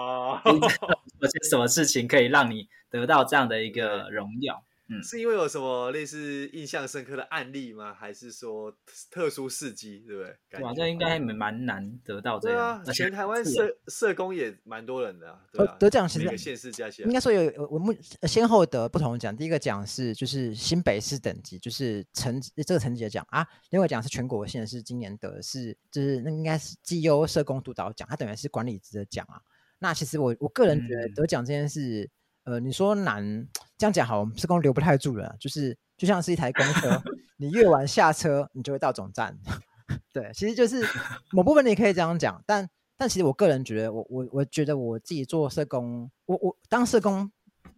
[1.21, 4.65] 有些什么事情可以让你得到这样的一个荣耀？
[4.91, 7.93] 嗯，是因为有什么类似印象深刻的案例吗？
[7.93, 8.75] 还是说
[9.11, 10.63] 特殊事迹，对不对？
[10.63, 12.83] 哇，这应该蛮蛮难得到这样。
[12.83, 15.41] 对啊，全台湾社社工也蛮多人的啊。
[15.53, 19.37] 得得奖其实每个县市加起来，应该说有我目先后得不同奖。
[19.37, 23.47] 第一个奖是就是新北市等级，就是层这个层级的奖啊。
[23.69, 29.43] 另外奖是全国县市今年得的是就是那应该是绩优社工督导奖，它等于是管理职的奖啊。
[29.81, 32.05] 那其实我我个人觉得得奖这件事。
[32.05, 32.11] 嗯
[32.49, 37.03] 呃，你说难这样讲好，我们社工留不太住了，就是就像是一台公车，
[37.37, 39.39] 你越晚下车，你就会到总站。
[40.15, 40.83] 对，其实就是
[41.31, 47.31] 某部分你可以这样讲，但但其实我个人觉得，我我我觉得我自己做社工，我我当社工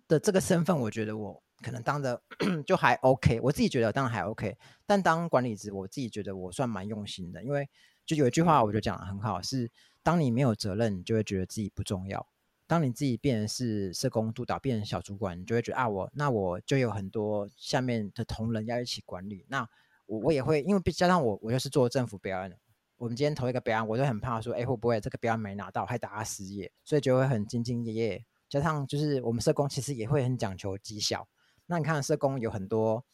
[0.07, 2.23] 的这个身份，我觉得我可能当的
[2.65, 4.57] 就还 OK，我自己觉得当然还 OK，
[4.87, 7.69] 但当管理职，我自己觉得我算蛮用心的，因为
[8.07, 9.69] 就有一句话，我就讲的很好，是
[10.05, 12.25] 当你没有责任，你就会觉得自己不重要。
[12.71, 19.45] 当你自己变成是社工督导，变成小主管，你就会觉得啊，我那我就有很多下面的同仁要一起管理。
[19.49, 19.69] 那
[20.07, 22.57] 我我也会，因为加上我我又是做政府表案的，
[22.97, 28.25] 我们今天投一个标案，我就很怕说，哎，会不会这个标案没拿到，害大家失业，所以就会很兢兢业业。
[28.49, 31.27] 加上就是我们社工其实也会很讲求绩效。
[31.67, 33.05] 那你看社工有很多，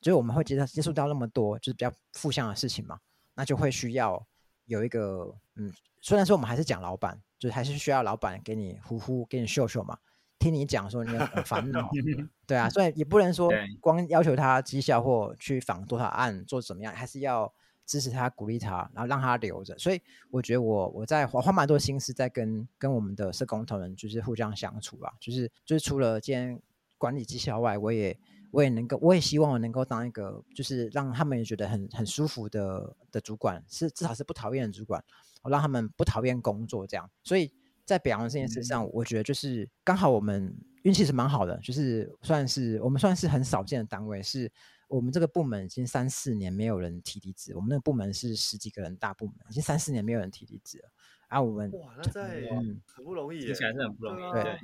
[0.00, 3.00] 就是我们会接触接触到那么多，就是比较负向的事情嘛，
[3.34, 4.24] 那就会需要
[4.70, 7.20] 有一个嗯，虽然说我们还是讲老板。
[7.40, 9.96] 就是还是需要老板给你呼呼，给你秀秀嘛，
[10.38, 11.88] 听你讲说你很烦恼，
[12.46, 17.50] 对啊，所以也不能说光要求他绩效或去访多少案做怎么样，还是要
[17.86, 19.74] 支持他、鼓励他，然后让他留着。
[19.78, 26.60] 所以我觉得我我在花花蛮多心思在跟跟我们的社工同仁就是互相相处吧，就是就是除了今天
[26.98, 28.14] 管理绩效外，我也
[28.52, 35.02] 我也能够，我也希望我能够当一个就是让他们也觉得很很舒服的的主管，是至少是不讨厌的主管。
[35.42, 37.50] 我让他们不讨厌工作，这样，所以
[37.86, 44.52] 在表扬这件事上，我觉得就是刚好我们运气是蛮好的，就是算是我们算是很少见的单位，是
[44.88, 50.90] 我们这个部门已经三四年没有人提离职，我们那个部门是十几个人大部门，已经三四年没有人提离职了，
[51.28, 54.58] 啊，我们哇，那在嗯很不容易，听起来是很不容易，对。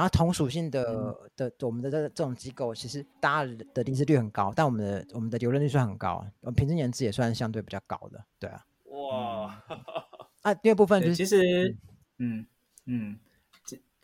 [0.00, 8.64] 然后同属性的、嗯、的我们的这这种机构，其实大家的离职率很高，但我们的我们的留任率算很高，我们平均年资也算相对比较高的，对啊。
[8.86, 9.62] 哇，
[10.40, 11.76] 啊，第二部分就是其实，
[12.16, 12.46] 嗯
[12.86, 13.18] 嗯，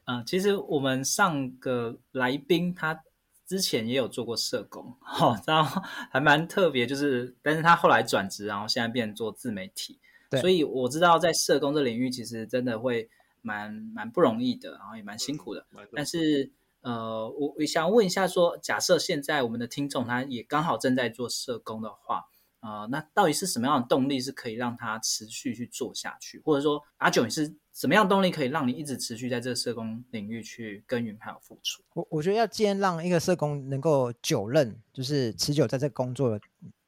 [0.05, 3.03] 嗯，其实我们上个来宾他
[3.47, 5.81] 之前也有做过社工，哈、哦，然后
[6.11, 13.09] 还蛮特别，就是，但是他后来转职，然后现在变成做自媒体，对，所以我知道在社工这领域，其实真的会。
[13.47, 15.65] 蛮蛮不容易的，然后也蛮辛苦的。
[15.71, 22.25] 嗯、但是，呃，我我想问一下说，说假设现在我们的听众他也刚好正在做社工的话，
[22.61, 26.41] 呃，那到底是什么样的动力是可以让他持续去做下去？
[26.45, 31.83] 或者说，阿九你是什么样的动力可以让你一直持续在这个社工领域去耕耘还有付出？
[31.95, 36.39] 我我觉得要既然让一个社工能够久任，就是持久在这个工作，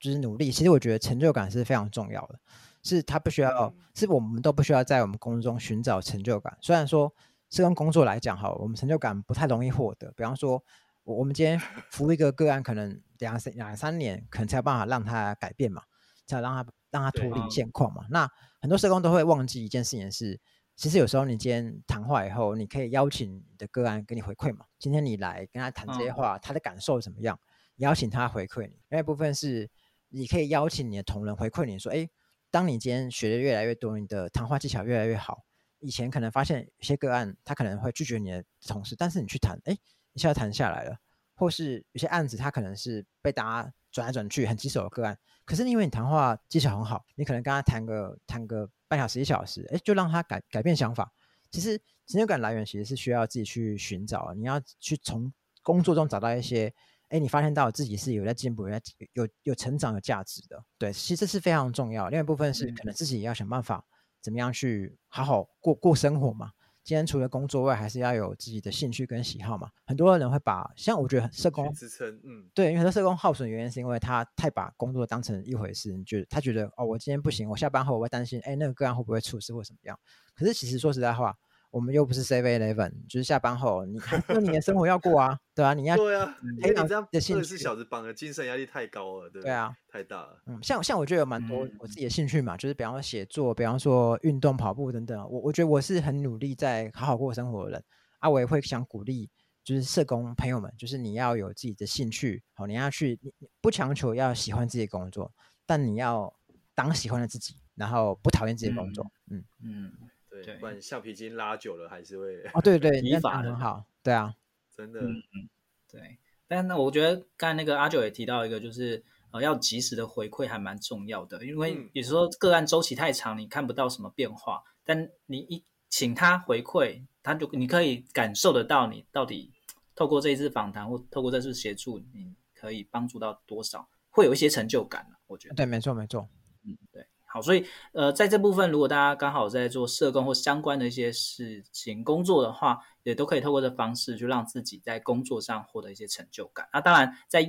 [0.01, 2.41] 就是努力，其实我觉得成就感是非常重要的。
[2.83, 6.57] 是他不需要，是我们都不需要在我们工作中寻找成就感。
[6.61, 7.13] 虽然说
[7.51, 10.13] 社工工作来讲，哈，我们成就感不太容易获得。
[10.17, 10.63] 比方说，
[11.05, 11.59] 我我们今天
[11.91, 15.83] 服务一个个案，可能两三两三年，可能才有办法让他改变嘛，
[16.27, 18.05] 才让他让他脱离现况嘛。
[18.11, 18.29] 那
[18.61, 20.41] 很多社工都会忘记一件事情是，
[20.77, 24.67] 其实有时候你今天谈话以后，你可以邀请你的个案给你回馈嘛。
[24.79, 27.39] 今天你来跟他谈这些话，他的感受怎么样？
[27.77, 28.79] 邀请他回馈你。
[28.89, 29.71] 另外一部分是，
[30.11, 32.09] 你可以邀请你的同仁回馈你说，哎。
[32.51, 35.45] 当你今天学的越来越多，你的谈话技巧越来越好，
[35.81, 39.77] 以前可能发现有些个案他可能会拒绝你的同事，但是你去谈，哎，
[40.15, 40.97] 一下谈下来了，
[41.35, 51.13] 或是有些案子他可能是被大家转来转去很棘手的个案，可是因为你谈话技巧很好，你可能跟他谈个谈个半小时一小时，哎，就让他改改变想法。
[51.51, 55.33] 其实成就感来源其实是需要自己去寻找，你要去从
[55.63, 56.75] 工作中找到一些。
[57.09, 58.83] 哎，你发现到自己是有在进步、有在
[59.15, 62.09] 有有成长、有价值的，对，其实这是非常重要。
[62.09, 63.85] 另外一部分是可能自己也要想办法，
[64.21, 66.51] 怎么样去好好过过生活嘛。
[66.85, 69.69] 今天除了工作外，还是要有自己的兴趣跟喜好嘛。
[69.87, 79.99] 很多人会把像我觉得社工支撑，嗯，对，因为很多社工耗损的原因是因为他太把工作当成一回事，你觉得他觉得哦，我今天不行，我下班后我会担心，哎，那个个案会不会出事或怎么样？
[80.35, 81.37] 可是其实说实在话。
[81.71, 90.43] 我们又不是 Seven Eleven，就是下班后你那你的生活要过啊，对啊，你要对啊，哎，你这样二十四小时绑的精神压力太高了，对对啊，太大了。
[90.47, 95.19] 嗯，像像我觉得有蛮多我自己的兴趣嘛，嗯、就是比方说写作，比方说运动、跑步等等。
[95.31, 97.85] 我我觉得我是很努力在好好过生活的人
[98.21, 99.29] 啊，我也会想鼓励，
[99.63, 105.31] 就是社工朋友们，就是你要有自己的兴趣，好，你要去你不强求要喜欢自己的工作，
[105.67, 106.35] 但你要
[106.75, 109.93] 当喜欢的自己，然后不讨厌自己的工作，嗯嗯。
[110.01, 110.11] 嗯
[110.43, 114.35] 对，不然橡皮筋拉久了还是会哦，对对， 提法很好，对啊，
[114.75, 115.49] 真的，嗯嗯，
[115.91, 116.19] 对。
[116.47, 129.53] 但那我觉得刚才那个阿九也提到一个，就是呃，要及时的回馈还蛮重要的，因为有时候个案周期太长，你看不到什么变化，但你一请他回馈，他就你可以感受得到，你到底
[129.95, 135.55] 透过这一次访谈或透过这次协助，你可以帮助到多少，会有一些成就感，我觉得。
[135.55, 136.27] 对，没错，没错，
[136.65, 137.07] 嗯，对。
[137.31, 146.67] 好，所以呃，在这部分，如果大家刚好在做社工或相关的一些事情工作的话，也都可以透过这方式，就让自己在工作上获得一些成就感。
[146.73, 147.47] 那当然，在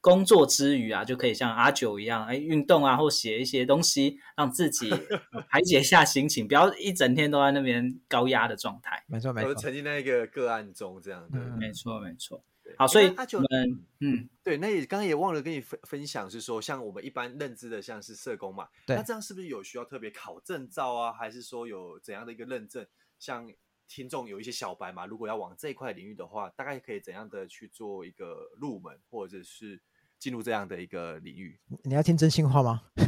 [0.00, 4.90] 工作之余啊，就可以像阿九一样，哎，运动啊，或写一些东西，让自己
[5.48, 9.02] 排解一下心情，不要一整天都在那边高压的状态。
[9.06, 11.38] 没错，没错，沉浸在一个个案中这样的。
[11.38, 12.42] 嗯，没错，没错。
[12.78, 22.86] 好，所以阿九，嗯嗯，对，那也刚刚也忘了跟你分分享，是说像我们一般认知的，像是社工嘛，对，那这样是不是有需要特别考证照啊，还是说有怎样的一个认证？
[23.18, 23.52] 像
[23.86, 29.82] 听众有一些小白嘛，如果要往这一块领域的话，大概可以怎样的去做一个入门，或者是？
[30.22, 32.82] 进入这样的一个领域，你要听真心话吗？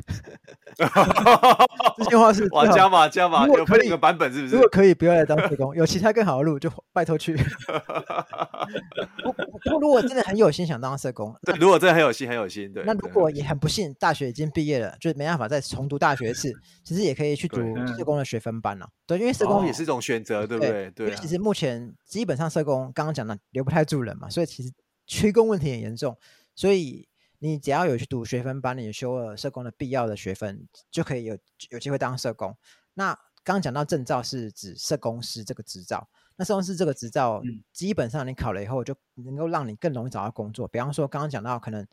[1.96, 4.54] 真心话是哇，加码加码，有分一个版本是不是？
[4.56, 7.38] 如果可以，不要来当社工，有其他更好的路，就拜托去。
[9.80, 12.82] 如果真的很有心想当社工，对，如果真的很有心很有心，对。
[12.84, 17.58] 那如果也很不幸，大学已经毕业了，就是没办法再重读大学一次，其实也可以去读
[17.96, 18.88] 社工的学分班了。
[19.06, 20.90] 对，因为社工也是一种选择，对不对？
[20.90, 21.06] 对。
[21.06, 24.72] 因为其实目前基本上社工刚刚讲的留不太住人嘛，所以其实
[25.06, 26.18] 缺工问题很严重。
[26.54, 31.38] 所以你只要有去读学分班，你修了社工的必要的学分，就可以有
[31.70, 32.56] 有机会当社工。
[32.94, 33.12] 那
[33.42, 40.66] 刚刚讲到证照是指社工师这个执照，那社工师这个执照，基本上你考了以后，就能够让你更容易找到工作。
[40.68, 41.86] 比方说，刚刚讲到可能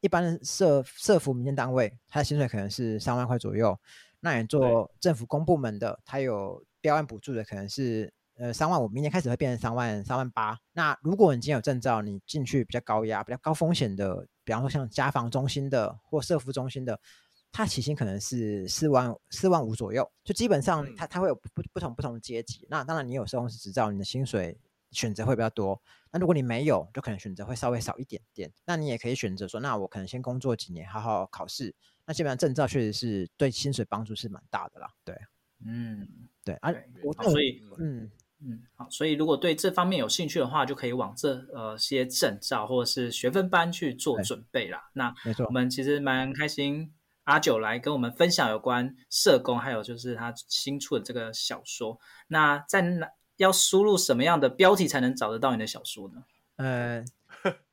[0.00, 3.78] 一般的社社服民间单位，他的薪水可能是三万块左右，
[4.20, 8.12] 那你做政府公部门的，他有标案补助的，可能是。
[8.38, 10.58] 呃，三万五，明年开始会变成三万三万八。
[10.72, 17.00] 那如果你今天有证照，你进去比较高压、比较高风险的，比方说像家防中心的或社福中心的，
[17.50, 20.06] 它起薪可能是四万四万五左右。
[20.22, 22.66] 就基本上它它会有不不同不同的阶级。
[22.68, 24.58] 那当然你有社工师执照，你的薪水
[24.90, 25.80] 选择会比较多。
[26.10, 28.52] 那如果你没有，就可能选择会稍微少一点点。
[28.66, 31.74] 那你也可以选择说，那我可能先工作几年，好好考试。
[32.04, 34.92] 那基本上证照确实是对薪水帮助是蛮大的啦。
[35.04, 35.18] 对，
[35.64, 36.06] 嗯，
[36.44, 36.70] 对啊，
[37.02, 38.10] 我所以嗯。
[38.38, 44.90] 嗯，好，所以如果对这方面有兴趣的话，就可以往这呃些证照或者是学分班去做准备啦。
[44.92, 46.92] 那没错，我们其实蛮开心，
[47.24, 51.98] 阿九来跟我们分享有关社工，还有就是他新出的这个小说。
[52.28, 53.08] 那在哪
[53.38, 56.22] 要输入什么样的标题才能找得到你的小说呢？
[56.56, 57.04] 呃，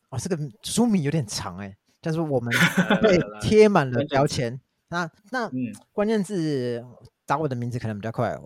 [0.10, 2.54] 哦，这个书名有点长哎，但是我们
[3.02, 4.60] 被贴满了标签。
[4.88, 6.86] 那那嗯，关键字
[7.26, 8.38] 打我的名字可能比较快。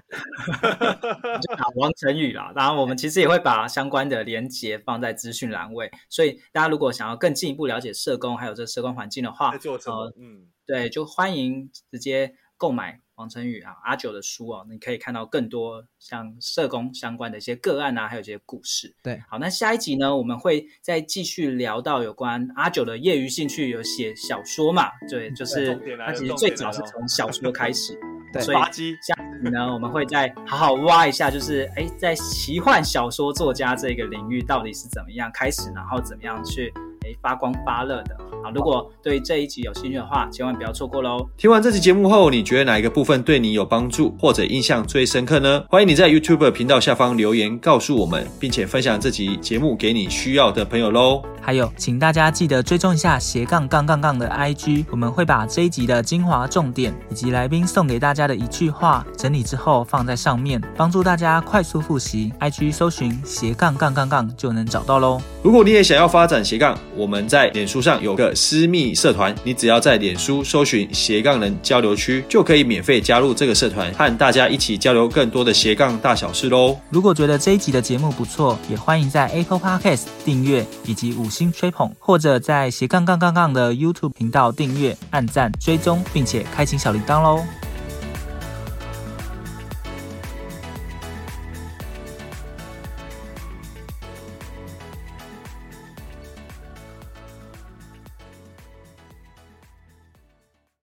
[1.40, 18.94] 就打王晨宇啦，然后我们其实也会把相关的连接放在资讯栏位，所以大家如果想要更进一步了解社工还有这社工环境的话，呃，嗯，对，就欢迎直接购买王晨宇啊阿九的书哦，你可以看到更多像社工相关的一些个案啊，还有一些故事。
[19.02, 24.90] 对，好，那下一集呢，我们会再继续聊到有关阿九的业余兴趣，有写小说嘛？
[25.08, 27.98] 对，就是他其实最早是从小说开始。
[28.32, 36.72] 对，所以下次呢，我们会再好好挖一下，就是哎，在奇幻小说作家这个领域到底是怎么样开始，然后怎么样去
[37.04, 38.16] 哎发光发热的。
[38.42, 41.24] 好，如果对这一集有兴趣的话，千万不要错过喽！
[41.36, 45.62] 听完这期节目后，你觉得哪一个部分对你有帮助，或者印象最深刻呢？
[45.70, 51.22] 欢迎你在 YouTube 频道下方留言告诉我们，并且分享这集节目给你需要的朋友喽！
[51.40, 62.32] 还有，请大家记得追踪一下斜杠杠杠杠的 IG，我们会把这一集的精华重点以及来宾送给大家的一句话整理之后放在上面，帮助大家快速复习。
[62.40, 65.20] IG 搜寻斜杠杠杠杠就能找到喽！
[65.44, 68.31] 如果你也想要发展斜杠，我们在脸书上有个。
[68.34, 76.76] 私密社团，你只要在脸书搜寻斜杠人交流区，就可以免费加入这个社团，和大家一起交流更多的斜杠大小事喽。
[76.90, 87.61] 如果觉得这一集的节目不错，也欢迎在 Apple Podcast 订阅以及五星吹捧，或者在斜杠杠杠杠的 YouTube 频道订阅、按赞、追踪，并且开启小铃铛喽。